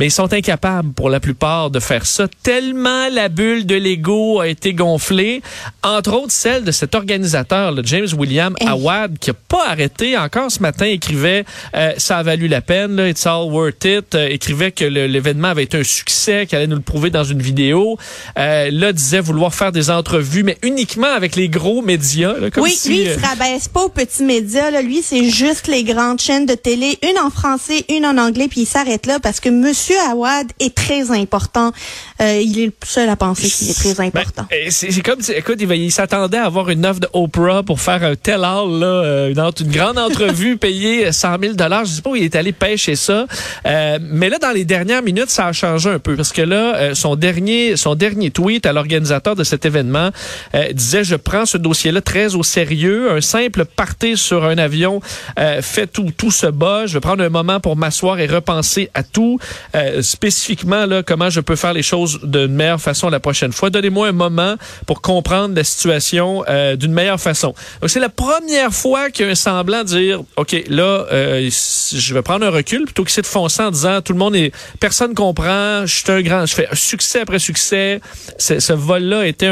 mais 0.00 0.06
ils 0.06 0.10
sont 0.10 0.32
incapables 0.32 0.92
pour 0.92 1.10
la 1.10 1.20
plupart 1.20 1.70
de 1.70 1.78
faire 1.78 2.06
ça 2.06 2.26
tellement 2.42 3.08
la 3.10 3.28
bulle 3.28 3.66
de 3.66 3.74
l'ego 3.74 4.40
a 4.40 4.48
été 4.48 4.72
gonflée 4.72 5.42
entre 5.82 6.14
autres 6.14 6.32
celle 6.32 6.64
de 6.64 6.72
cet 6.72 6.94
organisateur 6.94 7.72
le 7.72 7.84
James 7.84 8.08
William 8.16 8.54
Hey. 8.60 8.68
Awad 8.68 9.18
qui 9.18 9.30
a 9.30 9.34
pas 9.34 9.68
arrêté 9.68 10.16
encore 10.16 10.50
ce 10.50 10.60
matin 10.60 10.86
écrivait 10.86 11.44
euh, 11.76 11.92
ça 11.98 12.18
a 12.18 12.22
valu 12.22 12.48
la 12.48 12.62
peine 12.62 12.96
là, 12.96 13.08
it's 13.08 13.26
all 13.26 13.50
worth 13.50 13.84
it 13.84 14.14
euh, 14.14 14.28
écrivait 14.28 14.72
que 14.72 14.84
l'événement 14.84 15.48
avait 15.48 15.64
été 15.64 15.78
un 15.78 15.84
succès 15.84 16.46
qu'il 16.46 16.56
allait 16.56 16.66
nous 16.66 16.76
le 16.76 16.82
prouver 16.82 17.10
dans 17.10 17.24
une 17.24 17.42
vidéo 17.42 17.98
euh, 18.38 18.70
là 18.72 18.92
disait 18.92 19.20
vouloir 19.20 19.54
faire 19.54 19.70
des 19.70 19.90
entrevues 19.90 20.42
mais 20.42 20.56
uniquement 20.62 21.12
avec 21.12 21.36
les 21.36 21.48
gros 21.50 21.82
médias 21.82 22.38
là, 22.38 22.50
comme 22.50 22.64
oui, 22.64 22.74
si, 22.76 22.88
lui, 22.88 23.00
il 23.02 23.08
euh, 23.08 23.18
se 23.18 23.20
rabaisse 23.20 23.68
pas 23.68 23.84
aux 23.84 23.88
petits 23.88 24.22
médias. 24.22 24.70
Là. 24.70 24.82
Lui, 24.82 25.02
c'est 25.02 25.28
juste 25.28 25.66
les 25.66 25.84
grandes 25.84 26.20
chaînes 26.20 26.46
de 26.46 26.54
télé, 26.54 26.98
une 27.02 27.18
en 27.18 27.30
français, 27.30 27.84
une 27.88 28.06
en 28.06 28.16
anglais, 28.16 28.48
puis 28.48 28.62
il 28.62 28.66
s'arrête 28.66 29.06
là 29.06 29.18
parce 29.20 29.40
que 29.40 29.48
Monsieur 29.48 29.89
Awad 30.10 30.46
est 30.60 30.74
très 30.74 31.10
important. 31.10 31.72
Euh, 32.20 32.40
il 32.42 32.58
est 32.58 32.66
le 32.66 32.72
seul 32.84 33.08
à 33.08 33.16
penser 33.16 33.48
qu'il 33.48 33.70
est 33.70 33.74
très 33.74 33.94
Ben, 33.94 34.20
important. 34.20 34.46
euh, 34.52 34.66
c'est 34.70 35.02
comme, 35.02 35.20
écoute, 35.34 35.58
il, 35.60 35.92
s'attendait 35.92 36.38
à 36.38 36.44
avoir 36.44 36.70
une 36.70 36.84
offre 36.86 37.00
de 37.00 37.08
Oprah 37.12 37.62
pour 37.62 37.80
faire 37.80 38.02
un 38.04 38.14
tel 38.14 38.44
all, 38.44 38.68
là, 38.78 38.86
euh, 38.86 39.28
une, 39.28 39.70
grande 39.70 39.98
entrevue 39.98 40.56
payée 40.58 41.12
100 41.12 41.36
000 41.40 41.54
dollars. 41.54 41.84
Je 41.84 41.92
sais 41.92 42.02
pas 42.02 42.10
où 42.10 42.16
il 42.16 42.24
est 42.24 42.36
allé 42.36 42.52
pêcher 42.52 42.96
ça. 42.96 43.26
Euh, 43.66 43.98
mais 44.02 44.28
là, 44.28 44.38
dans 44.38 44.50
les 44.50 44.64
dernières 44.64 45.02
minutes, 45.02 45.30
ça 45.30 45.46
a 45.46 45.52
changé 45.52 45.90
un 45.90 45.98
peu 45.98 46.16
parce 46.16 46.32
que 46.32 46.42
là, 46.42 46.76
euh, 46.76 46.94
son 46.94 47.16
dernier, 47.16 47.76
son 47.76 47.94
dernier 47.94 48.30
tweet 48.30 48.66
à 48.66 48.72
l'organisateur 48.72 49.36
de 49.36 49.44
cet 49.44 49.64
événement 49.66 50.10
euh, 50.54 50.72
disait 50.72 51.04
je 51.04 51.16
prends 51.16 51.46
ce 51.46 51.56
dossier-là 51.58 52.00
très 52.00 52.34
au 52.34 52.42
sérieux. 52.42 53.10
Un 53.12 53.20
simple 53.20 53.64
party 53.64 54.16
sur 54.16 54.44
un 54.44 54.58
avion 54.58 55.00
euh, 55.38 55.62
fait 55.62 55.86
tout, 55.86 56.10
tout 56.16 56.30
se 56.30 56.46
bat. 56.46 56.86
Je 56.86 56.94
vais 56.94 57.00
prendre 57.00 57.22
un 57.24 57.28
moment 57.28 57.60
pour 57.60 57.76
m'asseoir 57.76 58.18
et 58.20 58.26
repenser 58.26 58.90
à 58.94 59.02
tout, 59.02 59.38
euh, 59.84 60.02
spécifiquement 60.02 60.86
là 60.86 61.02
comment 61.02 61.30
je 61.30 61.40
peux 61.40 61.56
faire 61.56 61.72
les 61.72 61.82
choses 61.82 62.20
d'une 62.22 62.54
meilleure 62.54 62.80
façon 62.80 63.08
la 63.08 63.20
prochaine 63.20 63.52
fois. 63.52 63.70
Donnez-moi 63.70 64.08
un 64.08 64.12
moment 64.12 64.56
pour 64.86 65.00
comprendre 65.00 65.54
la 65.54 65.64
situation 65.64 66.44
euh, 66.48 66.76
d'une 66.76 66.92
meilleure 66.92 67.20
façon. 67.20 67.54
Donc 67.80 67.90
c'est 67.90 68.00
la 68.00 68.08
première 68.08 68.72
fois 68.72 69.10
qu'il 69.10 69.26
y 69.26 69.28
a 69.28 69.32
un 69.32 69.34
semblant 69.34 69.80
de 69.80 69.88
dire 69.88 70.20
ok 70.36 70.64
là 70.68 71.06
euh, 71.12 71.50
je 71.92 72.14
vais 72.14 72.22
prendre 72.22 72.46
un 72.46 72.50
recul 72.50 72.84
plutôt 72.84 73.04
que 73.04 73.20
de 73.20 73.26
foncer 73.26 73.62
en 73.62 73.70
disant 73.70 74.00
tout 74.00 74.12
le 74.12 74.18
monde 74.18 74.36
est 74.36 74.52
personne 74.78 75.14
comprend. 75.14 75.84
Je 75.84 75.94
suis 75.94 76.10
un 76.10 76.22
grand, 76.22 76.46
je 76.46 76.54
fais 76.54 76.68
succès 76.72 77.20
après 77.20 77.38
succès. 77.38 78.00
Ce, 78.38 78.72
vol-là 78.72 79.26
était 79.26 79.48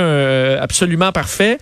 absolument 0.61 1.13
parfait. 1.13 1.59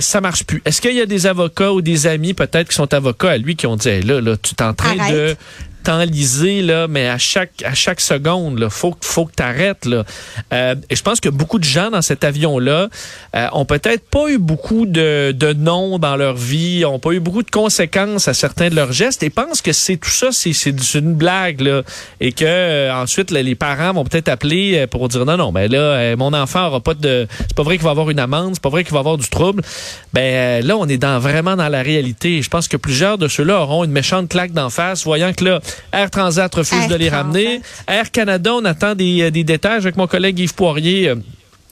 Ça 0.00 0.20
marche 0.20 0.44
plus. 0.44 0.60
Est-ce 0.64 0.80
qu'il 0.80 0.94
y 0.94 1.00
a 1.00 1.06
des 1.06 1.26
avocats 1.26 1.72
ou 1.72 1.80
des 1.80 2.06
amis 2.06 2.34
peut-être 2.34 2.68
qui 2.68 2.74
sont 2.74 2.92
avocats 2.92 3.30
à 3.30 3.38
lui 3.38 3.56
qui 3.56 3.66
ont 3.66 3.76
dit 3.76 3.88
Hey, 3.88 4.02
là 4.02 4.20
là 4.20 4.36
tu 4.36 4.54
es 4.58 4.62
en 4.62 4.72
train 4.72 4.98
Arrête. 4.98 5.14
de 5.14 5.36
t'enliser 5.82 6.62
là 6.62 6.88
mais 6.88 7.08
à 7.08 7.18
chaque 7.18 7.62
à 7.64 7.74
chaque 7.74 8.00
seconde 8.00 8.58
là 8.58 8.70
faut 8.70 8.96
faut 9.00 9.26
que 9.26 9.32
t'arrêtes 9.32 9.84
là. 9.86 10.04
Euh, 10.52 10.74
et 10.88 10.96
je 10.96 11.02
pense 11.02 11.20
que 11.20 11.28
beaucoup 11.28 11.58
de 11.58 11.64
gens 11.64 11.90
dans 11.90 12.02
cet 12.02 12.24
avion 12.24 12.58
là 12.58 12.88
euh, 13.34 13.48
ont 13.52 13.64
peut-être 13.64 14.08
pas 14.08 14.28
eu 14.28 14.38
beaucoup 14.38 14.86
de 14.86 15.32
de 15.32 15.52
noms 15.52 15.98
dans 15.98 16.16
leur 16.16 16.34
vie 16.34 16.84
ont 16.84 16.98
pas 16.98 17.12
eu 17.12 17.20
beaucoup 17.20 17.42
de 17.42 17.50
conséquences 17.50 18.28
à 18.28 18.34
certains 18.34 18.68
de 18.68 18.74
leurs 18.74 18.92
gestes 18.92 19.22
et 19.22 19.30
pensent 19.30 19.62
que 19.62 19.72
c'est 19.72 19.96
tout 19.96 20.10
ça 20.10 20.28
c'est 20.32 20.52
c'est 20.52 20.74
une 20.94 21.14
blague 21.14 21.60
là 21.60 21.82
et 22.20 22.32
que 22.32 22.44
euh, 22.44 22.94
ensuite 22.94 23.30
les 23.30 23.54
parents 23.54 23.92
vont 23.92 24.04
peut-être 24.04 24.28
appeler 24.28 24.78
euh, 24.78 24.86
pour 24.86 25.08
dire 25.08 25.24
non 25.24 25.36
non 25.36 25.52
ben 25.52 25.70
là 25.70 26.16
mon 26.16 26.32
enfant 26.32 26.66
aura 26.66 26.80
pas 26.80 26.94
de 26.94 27.26
c'est 27.40 27.56
pas 27.56 27.62
vrai 27.62 27.76
qu'il 27.76 27.84
va 27.84 27.90
avoir 27.90 28.10
une 28.10 28.20
amende 28.20 28.54
c'est 28.54 28.62
pas 28.62 28.68
vrai 28.68 28.84
qu'il 28.84 28.92
va 28.92 29.00
avoir 29.00 29.18
du 29.18 29.28
trouble 29.28 29.62
ben 30.12 30.20
euh, 30.22 30.62
là 30.62 30.76
on 30.76 30.86
est 30.86 30.98
dans 30.98 31.18
vraiment 31.18 31.56
dans 31.56 31.68
la 31.68 31.82
réalité. 31.82 32.42
Je 32.42 32.50
pense 32.50 32.68
que 32.68 32.76
plusieurs 32.76 33.18
de 33.18 33.28
ceux-là 33.28 33.60
auront 33.60 33.84
une 33.84 33.92
méchante 33.92 34.28
claque 34.28 34.52
d'en 34.52 34.70
face 34.70 35.04
voyant 35.04 35.32
que 35.32 35.44
là 35.44 35.60
Air 35.92 36.10
Transat 36.10 36.52
refuse 36.54 36.82
Air 36.82 36.88
de 36.88 36.94
les 36.96 37.08
ramener. 37.08 37.60
Air 37.86 38.10
Canada 38.10 38.52
on 38.54 38.64
attend 38.64 38.94
des, 38.94 39.22
euh, 39.22 39.30
des 39.30 39.44
détails 39.44 39.78
avec 39.78 39.96
mon 39.96 40.06
collègue 40.06 40.38
Yves 40.38 40.54
Poirier 40.54 41.08
euh, 41.08 41.16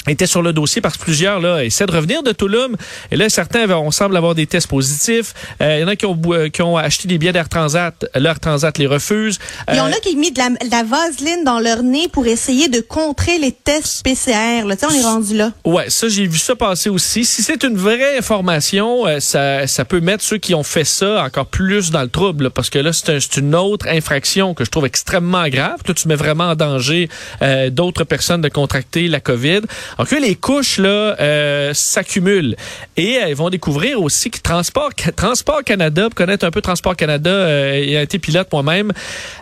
était 0.07 0.27
sur 0.27 0.43
le 0.43 0.53
dossier 0.53 0.81
parce 0.81 0.97
que 0.97 1.03
plusieurs 1.03 1.41
là 1.41 1.65
essaient 1.65 1.87
de 1.87 1.93
revenir 1.93 2.23
de 2.23 2.33
Toulouse 2.33 2.71
et 3.11 3.17
là 3.17 3.29
certains 3.29 3.69
on 3.69 3.91
semble 3.91 4.17
avoir 4.17 4.35
des 4.35 4.47
tests 4.47 4.69
positifs. 4.69 5.35
Euh, 5.61 5.79
il 5.79 5.81
y 5.83 5.85
en 5.85 5.89
a 5.89 5.97
qui 5.97 6.07
ont 6.07 6.19
qui 6.53 6.63
ont 6.63 6.77
acheté 6.77 7.09
des 7.09 7.19
billets 7.19 7.33
d'Air 7.33 7.49
Transat. 7.49 8.07
l'Air 8.15 8.41
Transat 8.41 8.77
les 8.79 8.87
refuse. 8.87 9.39
Il 9.69 9.77
y 9.77 9.81
en 9.81 9.87
a 9.87 9.93
qui 10.01 10.15
ont 10.15 10.19
mis 10.19 10.33
de 10.33 10.39
la, 10.39 10.51
de 10.51 10.71
la, 10.71 10.83
vaseline 10.83 11.45
dans 11.45 11.61
leur 11.61 11.83
nez 11.83 12.09
pour 12.09 12.27
essayer 12.27 12.69
de 12.69 12.81
contrer 12.81 13.39
les 13.39 13.53
tests 13.53 14.03
PCR 14.03 14.65
là. 14.67 14.77
Tu 14.77 14.81
sais 14.81 14.87
on 14.87 15.01
est 15.01 15.05
rendu 15.05 15.37
là. 15.37 15.53
ouais 15.65 15.91
ça 15.91 16.09
j'ai 16.09 16.27
vu 16.27 16.39
ça 16.39 16.55
passer 16.55 16.89
aussi. 16.89 17.25
Si 17.25 17.43
c'est 17.43 17.63
une 17.65 17.77
vraie 17.77 18.17
information 18.17 19.07
euh, 19.07 19.21
ça 19.21 19.67
ça 19.67 19.85
peut 19.85 20.01
mettre 20.01 20.25
ceux 20.25 20.39
qui 20.39 20.55
ont 20.55 20.63
fait 20.63 20.85
ça 20.85 21.23
encore 21.25 21.47
plus 21.47 21.91
dans 21.91 22.03
le 22.03 22.09
trouble 22.09 22.51
parce 22.51 22.71
que 22.71 22.79
là 22.79 22.93
c'est 22.93 23.11
un, 23.11 23.19
une 23.39 23.55
autre 23.55 23.87
infraction 23.89 24.55
que 24.55 24.65
je 24.65 24.71
trouve 24.71 24.87
extrêmement 24.87 25.49
grave. 25.49 25.83
Que 25.85 25.93
tu 25.93 26.09
mets 26.09 26.17
vraiment 26.17 26.51
en 26.51 26.55
danger 26.55 27.09
euh, 27.43 27.71
d'autres 27.71 28.05
personnes 28.05 28.41
de 28.41 28.49
contracter 28.49 29.09
la 29.09 29.21
COVID 29.21 29.61
donc 29.97 30.11
les 30.11 30.35
couches 30.35 30.79
là 30.79 31.17
euh, 31.21 31.73
s'accumulent 31.75 32.57
et 32.97 33.19
euh, 33.19 33.29
ils 33.29 33.37
vont 33.37 33.51
découvrir 33.51 34.03
aussi 34.03 34.31
que 34.31 34.41
Transport 34.41 34.91
Transport 35.17 35.63
Canada, 35.65 36.05
pour 36.05 36.15
connaître 36.15 36.45
un 36.45 36.51
peu 36.51 36.61
Transport 36.61 36.97
Canada, 36.97 37.31
euh, 37.31 37.85
il 37.87 37.97
a 37.97 38.03
été 38.03 38.19
pilote 38.19 38.49
moi-même. 38.53 38.93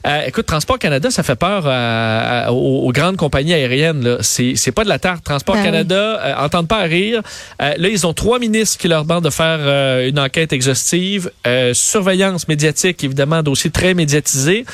Euh, 0.07 0.23
écoute, 0.27 0.47
Transport 0.47 0.79
Canada, 0.79 1.11
ça 1.11 1.23
fait 1.23 1.37
peur 1.37 1.65
aux, 2.53 2.93
grandes 2.93 3.17
compagnies 3.17 3.55
aériennes. 3.55 4.19
C'est 4.21 4.55
c'est 4.57 4.73
pas 4.73 4.85
de 4.85 4.89
la 4.89 4.99
tarte. 4.99 5.25
Transport 5.25 5.57
ben 5.57 5.65
Canada, 5.65 6.21
oui. 6.25 6.45
entendent 6.45 6.69
pas 6.69 6.81
à 6.81 6.85
rire. 6.85 7.23
là, 7.59 7.77
ils 7.77 8.07
ont 8.07 8.13
trois 8.13 8.39
ministres 8.39 8.79
qui 8.79 8.89
leur 8.89 9.05
demandent 9.05 9.25
de 9.25 9.31
faire 9.31 10.01
une 10.07 10.19
enquête 10.19 10.53
exhaustive, 10.53 11.31
surveillance 11.73 12.49
médiatique, 12.49 13.03
évidemment, 13.05 13.43
dossier 13.43 13.71
très 13.71 13.95
médiatisé. 13.95 14.65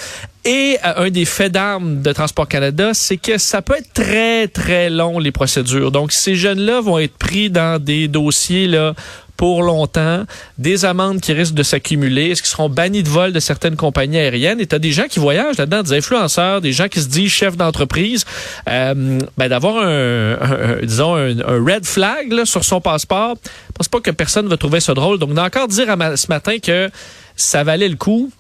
Et 0.44 0.76
euh, 0.84 1.06
un 1.06 1.10
des 1.10 1.24
faits 1.24 1.52
d'armes 1.52 2.02
de 2.02 2.12
Transport 2.12 2.48
Canada, 2.48 2.90
c'est 2.94 3.16
que 3.16 3.38
ça 3.38 3.62
peut 3.62 3.76
être 3.76 3.92
très, 3.92 4.48
très 4.48 4.90
long, 4.90 5.18
les 5.18 5.30
procédures. 5.30 5.92
Donc, 5.92 6.10
ces 6.12 6.34
jeunes-là 6.34 6.80
vont 6.80 6.98
être 6.98 7.16
pris 7.16 7.48
dans 7.48 7.80
des 7.82 8.08
dossiers 8.08 8.66
là 8.66 8.94
pour 9.42 9.64
longtemps, 9.64 10.24
des 10.58 10.84
amendes 10.84 11.20
qui 11.20 11.32
risquent 11.32 11.54
de 11.54 11.64
s'accumuler, 11.64 12.30
est-ce 12.30 12.42
qu'ils 12.42 12.50
seront 12.50 12.68
bannis 12.68 13.02
de 13.02 13.08
vol 13.08 13.32
de 13.32 13.40
certaines 13.40 13.74
compagnies 13.74 14.18
aériennes? 14.18 14.60
Et 14.60 14.66
tu 14.66 14.76
as 14.76 14.78
des 14.78 14.92
gens 14.92 15.08
qui 15.08 15.18
voyagent 15.18 15.58
là-dedans, 15.58 15.82
des 15.82 15.94
influenceurs, 15.94 16.60
des 16.60 16.70
gens 16.70 16.86
qui 16.86 17.00
se 17.00 17.08
disent 17.08 17.32
chefs 17.32 17.56
d'entreprise, 17.56 18.24
euh, 18.68 19.18
ben 19.36 19.48
d'avoir 19.48 19.78
un, 19.78 20.34
un, 20.40 20.76
disons, 20.82 21.16
un, 21.16 21.40
un, 21.40 21.64
red 21.64 21.84
flag 21.84 22.32
là, 22.32 22.44
sur 22.44 22.62
son 22.62 22.80
passeport. 22.80 23.34
Je 23.44 23.72
pense 23.74 23.88
pas 23.88 23.98
que 23.98 24.12
personne 24.12 24.46
va 24.46 24.56
trouver 24.56 24.78
ça 24.78 24.94
drôle. 24.94 25.18
Donc, 25.18 25.34
d'encore 25.34 25.66
dire 25.66 25.90
à 25.90 25.96
ma, 25.96 26.16
ce 26.16 26.28
matin 26.28 26.58
que 26.60 26.88
ça 27.34 27.64
valait 27.64 27.88
le 27.88 27.96
coup, 27.96 28.30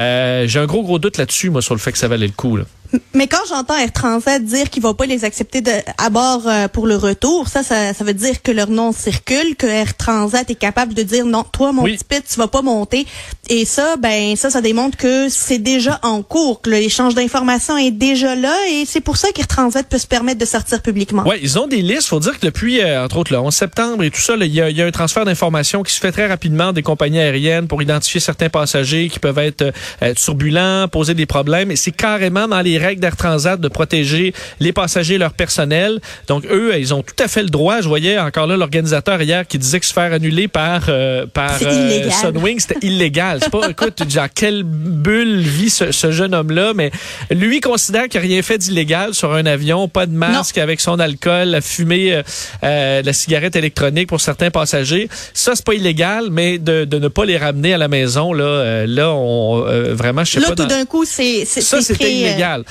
euh, 0.00 0.46
j'ai 0.46 0.58
un 0.58 0.66
gros, 0.66 0.82
gros 0.82 0.98
doute 0.98 1.18
là-dessus, 1.18 1.50
moi, 1.50 1.62
sur 1.62 1.74
le 1.74 1.80
fait 1.80 1.92
que 1.92 1.98
ça 1.98 2.08
valait 2.08 2.26
le 2.26 2.32
coup. 2.32 2.56
Là. 2.56 2.64
Mais 3.14 3.26
quand 3.26 3.40
j'entends 3.48 3.76
Air 3.76 3.92
Transat 3.92 4.42
dire 4.42 4.70
qu'il 4.70 4.82
va 4.82 4.94
pas 4.94 5.06
les 5.06 5.24
accepter 5.24 5.60
de, 5.60 5.70
à 5.98 6.10
bord 6.10 6.42
euh, 6.46 6.68
pour 6.68 6.86
le 6.86 6.96
retour, 6.96 7.48
ça, 7.48 7.62
ça, 7.62 7.94
ça, 7.94 8.04
veut 8.04 8.14
dire 8.14 8.42
que 8.42 8.50
leur 8.50 8.68
nom 8.68 8.92
circule, 8.92 9.56
que 9.56 9.66
Air 9.66 9.96
Transat 9.96 10.48
est 10.50 10.54
capable 10.54 10.94
de 10.94 11.02
dire 11.02 11.24
non, 11.24 11.44
toi, 11.44 11.72
mon 11.72 11.82
oui. 11.82 11.96
petit 11.96 12.04
pit, 12.04 12.24
tu 12.28 12.38
vas 12.38 12.48
pas 12.48 12.62
monter. 12.62 13.06
Et 13.48 13.64
ça, 13.64 13.96
ben, 13.96 14.36
ça, 14.36 14.50
ça 14.50 14.60
démontre 14.60 14.96
que 14.96 15.28
c'est 15.28 15.58
déjà 15.58 15.98
en 16.02 16.22
cours, 16.22 16.60
que 16.60 16.70
l'échange 16.70 17.14
d'informations 17.14 17.76
est 17.76 17.90
déjà 17.90 18.34
là, 18.34 18.54
et 18.70 18.84
c'est 18.86 19.00
pour 19.00 19.16
ça 19.16 19.28
qu'Air 19.32 19.46
Transat 19.46 19.86
peut 19.88 19.98
se 19.98 20.06
permettre 20.06 20.40
de 20.40 20.44
sortir 20.44 20.82
publiquement. 20.82 21.24
Oui, 21.26 21.36
ils 21.42 21.58
ont 21.58 21.66
des 21.66 21.82
listes. 21.82 22.08
Faut 22.08 22.20
dire 22.20 22.38
que 22.38 22.46
depuis, 22.46 22.80
euh, 22.80 23.04
entre 23.04 23.18
autres, 23.18 23.32
le 23.32 23.38
11 23.38 23.54
septembre 23.54 24.04
et 24.04 24.10
tout 24.10 24.20
ça, 24.20 24.34
il 24.36 24.46
y, 24.46 24.56
y, 24.56 24.82
a 24.82 24.86
un 24.86 24.90
transfert 24.90 25.24
d'informations 25.24 25.82
qui 25.82 25.92
se 25.92 26.00
fait 26.00 26.12
très 26.12 26.26
rapidement 26.26 26.72
des 26.72 26.82
compagnies 26.82 27.20
aériennes 27.20 27.66
pour 27.66 27.82
identifier 27.82 28.20
certains 28.20 28.48
passagers 28.48 29.08
qui 29.08 29.18
peuvent 29.18 29.38
être 29.38 29.72
euh, 30.02 30.14
turbulents, 30.14 30.88
poser 30.88 31.14
des 31.14 31.26
problèmes. 31.26 31.70
Et 31.70 31.76
c'est 31.76 31.92
carrément 31.92 32.48
dans 32.48 32.60
les 32.60 32.75
règles 32.78 33.00
d'Air 33.00 33.16
Transat 33.16 33.60
de 33.60 33.68
protéger 33.68 34.32
les 34.60 34.72
passagers 34.72 35.14
et 35.14 35.18
leur 35.18 35.32
personnel. 35.32 36.00
Donc, 36.28 36.44
eux, 36.50 36.74
ils 36.78 36.94
ont 36.94 37.02
tout 37.02 37.22
à 37.22 37.28
fait 37.28 37.42
le 37.42 37.48
droit. 37.48 37.80
Je 37.80 37.88
voyais 37.88 38.18
encore 38.18 38.46
là 38.46 38.56
l'organisateur 38.56 39.20
hier 39.22 39.46
qui 39.46 39.58
disait 39.58 39.80
que 39.80 39.86
se 39.86 39.92
faire 39.92 40.12
annuler 40.12 40.48
par, 40.48 40.82
euh, 40.88 41.26
par 41.26 41.58
euh, 41.62 42.10
Sunwing, 42.10 42.58
c'était 42.60 42.78
illégal. 42.86 43.40
C'est 43.42 43.50
pas, 43.50 43.68
écoute, 43.68 44.02
genre, 44.08 44.26
quelle 44.34 44.62
bulle 44.64 45.38
vit 45.38 45.70
ce, 45.70 45.92
ce 45.92 46.10
jeune 46.10 46.34
homme-là, 46.34 46.72
mais 46.74 46.90
lui 47.30 47.60
considère 47.60 48.08
qu'il 48.08 48.20
n'a 48.20 48.26
rien 48.26 48.42
fait 48.42 48.58
d'illégal 48.58 49.14
sur 49.14 49.32
un 49.34 49.46
avion, 49.46 49.88
pas 49.88 50.06
de 50.06 50.12
masque 50.12 50.56
non. 50.56 50.62
avec 50.62 50.80
son 50.80 50.98
alcool, 50.98 51.48
la 51.48 51.60
fumée, 51.60 52.12
euh, 52.12 52.22
euh, 52.64 53.02
la 53.02 53.12
cigarette 53.12 53.56
électronique 53.56 54.08
pour 54.08 54.20
certains 54.20 54.50
passagers. 54.50 55.08
Ça, 55.34 55.52
c'est 55.54 55.64
pas 55.64 55.74
illégal, 55.74 56.28
mais 56.30 56.58
de, 56.58 56.84
de 56.84 56.98
ne 56.98 57.08
pas 57.08 57.24
les 57.24 57.36
ramener 57.36 57.74
à 57.74 57.78
la 57.78 57.88
maison, 57.88 58.32
là, 58.32 58.44
euh, 58.44 58.86
là, 58.86 59.12
on, 59.12 59.62
vraiment, 59.94 60.24
je 60.24 60.32
sais 60.32 60.40
là, 60.40 60.48
pas. 60.48 60.54
tout 60.54 60.66
d'un 60.66 60.84
coup, 60.84 61.04
c'est, 61.04 61.44
ça, 61.44 61.80
c'était 61.80 62.12
illégal. 62.12 62.64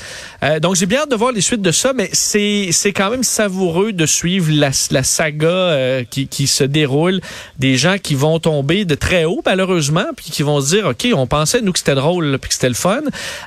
Euh, 0.44 0.60
donc, 0.60 0.76
j'ai 0.76 0.86
bien 0.86 1.02
hâte 1.02 1.12
de 1.12 1.16
voir 1.16 1.32
les 1.32 1.42
suites 1.42 1.62
de 1.62 1.72
ça, 1.72 1.94
mais 1.94 2.10
c'est, 2.14 2.70
c'est 2.72 2.94
quand 2.94 3.10
même 3.10 3.24
savoureux 3.24 3.94
de 3.94 4.06
suivre 4.06 4.52
la, 4.52 4.72
la 4.92 5.04
saga 5.04 5.48
euh, 5.48 6.04
qui, 6.10 6.28
qui 6.28 6.48
se 6.48 6.64
déroule. 6.64 7.22
Des 7.60 7.78
gens 7.78 7.98
qui 7.98 8.16
vont 8.16 8.40
tomber 8.40 8.86
de 8.86 8.96
très 8.96 9.26
haut, 9.26 9.42
malheureusement, 9.46 10.06
puis 10.16 10.32
qui 10.32 10.44
vont 10.44 10.62
se 10.62 10.76
dire, 10.76 10.88
OK, 10.88 11.08
on 11.14 11.28
pensait, 11.28 11.62
nous, 11.62 11.72
que 11.72 11.80
c'était 11.80 11.96
drôle, 11.96 12.38
puis 12.40 12.50
que 12.50 12.54
c'était 12.54 12.70
le 12.70 12.76
fun. 12.76 13.02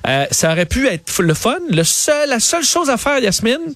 Euh, 0.07 0.27
ça 0.31 0.53
aurait 0.53 0.67
pu 0.67 0.87
être 0.87 1.23
le 1.23 1.35
fun. 1.35 1.59
Le 1.71 1.85
seul, 1.85 2.29
la 2.29 2.41
seule 2.41 2.65
chose 2.65 2.91
à 2.91 2.97
faire, 2.97 3.19
Yasmine, 3.19 3.75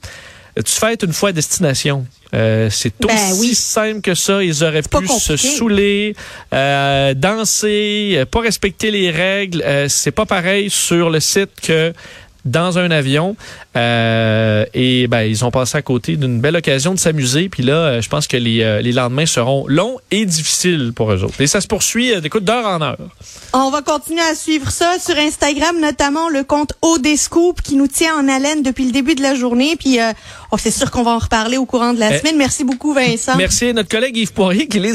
tu 0.56 0.72
fais 0.72 0.94
une 1.02 1.12
fois 1.12 1.30
à 1.30 1.32
destination. 1.32 2.06
Euh, 2.34 2.68
c'est 2.70 2.92
ben 3.00 3.08
aussi 3.08 3.40
oui. 3.40 3.54
simple 3.54 4.00
que 4.00 4.14
ça. 4.14 4.42
Ils 4.42 4.64
auraient 4.64 4.82
pu 4.82 5.06
se 5.06 5.36
saouler, 5.36 6.14
euh, 6.52 7.14
danser, 7.14 8.24
pas 8.30 8.40
respecter 8.40 8.90
les 8.90 9.10
règles. 9.10 9.64
C'est 9.88 10.10
pas 10.10 10.26
pareil 10.26 10.70
sur 10.70 11.10
le 11.10 11.20
site 11.20 11.50
que 11.62 11.92
dans 12.44 12.78
un 12.78 12.90
avion 12.90 13.36
euh, 13.76 14.64
et 14.74 15.06
ben 15.06 15.22
ils 15.22 15.44
ont 15.44 15.50
passé 15.50 15.78
à 15.78 15.82
côté 15.82 16.16
d'une 16.16 16.40
belle 16.40 16.56
occasion 16.56 16.92
de 16.92 16.98
s'amuser 16.98 17.48
puis 17.48 17.62
là 17.62 18.00
je 18.00 18.08
pense 18.08 18.26
que 18.26 18.36
les, 18.36 18.62
euh, 18.62 18.80
les 18.80 18.92
lendemains 18.92 19.26
seront 19.26 19.66
longs 19.68 19.98
et 20.10 20.26
difficiles 20.26 20.92
pour 20.94 21.12
eux 21.12 21.22
autres. 21.22 21.40
Et 21.40 21.46
ça 21.46 21.60
se 21.60 21.68
poursuit 21.68 22.12
euh, 22.12 22.20
d'écoute 22.20 22.44
d'heure 22.44 22.66
en 22.66 22.82
heure. 22.82 22.98
On 23.52 23.70
va 23.70 23.82
continuer 23.82 24.22
à 24.22 24.34
suivre 24.34 24.70
ça 24.70 24.96
sur 24.98 25.16
Instagram 25.16 25.80
notamment 25.80 26.28
le 26.28 26.42
compte 26.42 26.72
Odescoop 26.82 27.62
qui 27.62 27.76
nous 27.76 27.86
tient 27.86 28.16
en 28.16 28.28
haleine 28.28 28.62
depuis 28.62 28.86
le 28.86 28.92
début 28.92 29.14
de 29.14 29.22
la 29.22 29.34
journée 29.34 29.76
puis 29.76 29.98
oh, 30.50 30.56
c'est 30.58 30.70
sûr 30.70 30.90
qu'on 30.90 31.04
va 31.04 31.12
en 31.12 31.18
reparler 31.18 31.58
au 31.58 31.66
courant 31.66 31.94
de 31.94 32.00
la 32.00 32.18
semaine. 32.18 32.36
Merci 32.36 32.64
beaucoup 32.64 32.92
Vincent. 32.92 33.36
Merci 33.36 33.66
à 33.66 33.72
notre 33.72 33.88
collègue 33.88 34.16
Yves 34.16 34.32
Poirier 34.32 34.66
qui 34.66 34.80
les 34.80 34.90